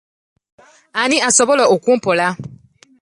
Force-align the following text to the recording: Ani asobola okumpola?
Ani 1.01 1.17
asobola 1.29 1.63
okumpola? 1.75 2.27